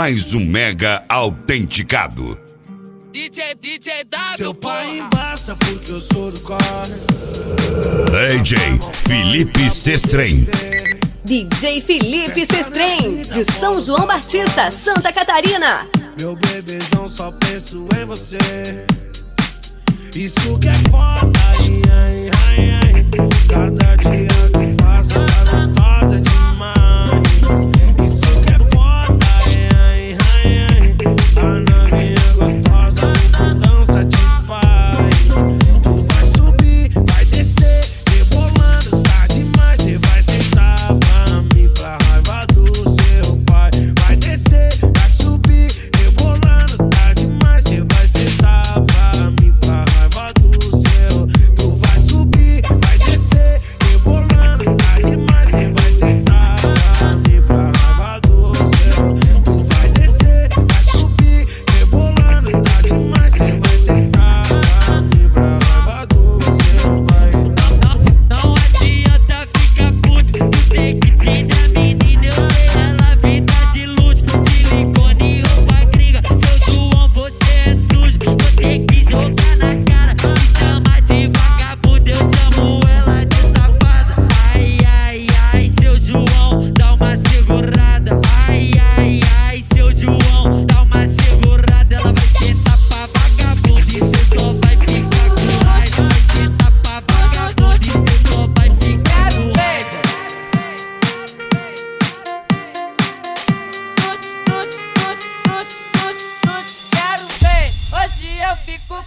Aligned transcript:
mais 0.00 0.32
um 0.32 0.40
mega 0.40 1.04
autenticado. 1.10 2.40
DJ, 3.12 3.54
DJ 3.60 4.04
W. 4.04 4.36
Seu 4.38 4.54
pai 4.54 4.98
embaça 4.98 5.54
porque 5.54 5.92
eu 5.92 6.00
sou 6.00 6.32
do 6.32 6.40
corner. 6.40 6.98
DJ 8.32 8.56
Felipe 8.94 9.70
Sestrem. 9.70 10.46
DJ 11.22 11.82
Felipe 11.82 12.46
Sestrem, 12.46 13.24
de 13.24 13.52
São 13.60 13.78
João 13.78 14.06
Batista, 14.06 14.70
Santa 14.70 15.12
Catarina. 15.12 15.86
Meu 16.18 16.34
bebezão, 16.34 17.06
só 17.06 17.30
penso 17.32 17.86
em 18.00 18.06
você. 18.06 18.38
Isso 20.16 20.58
que 20.60 20.68
é 20.68 20.74
foda, 20.90 21.38
ai, 21.58 21.82
ai, 21.92 22.30
ai, 22.48 22.70
ai. 22.70 23.06
Cada 23.50 23.96
dia 23.96 24.49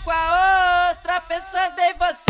com 0.04 0.12
a 0.12 0.90
outra, 0.90 1.22
pensando 1.22 1.80
em 1.80 1.94
você. 1.94 2.23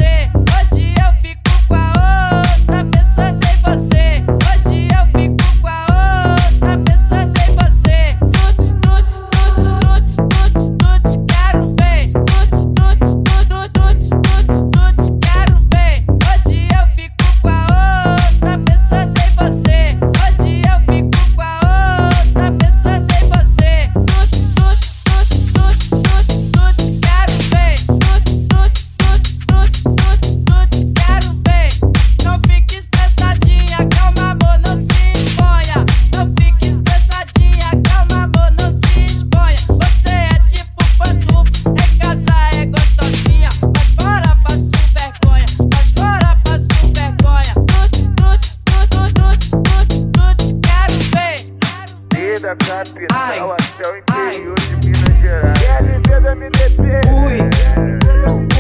é 53.94 54.00
interior 54.00 54.56
de 54.56 54.90
Minas 54.90 55.22
Gerais. 55.22 55.54
Da 56.24 56.36
MDP. 56.36 56.82
Ui. 57.12 58.53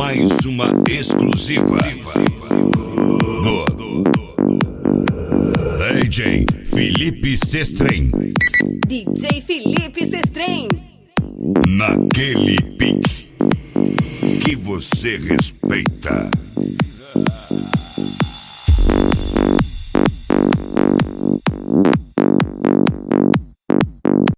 mais 0.00 0.46
uma 0.46 0.72
exclusiva 0.90 1.76
do 3.76 4.02
DJ 5.92 6.46
Felipe 6.64 7.36
Sestrem. 7.36 8.10
DJ 8.88 9.42
Felipe 9.42 10.08
Sestrem. 10.08 10.68
Naquele 11.68 12.56
pique 12.78 13.28
que 14.42 14.56
você 14.56 15.18
respeita. 15.18 16.30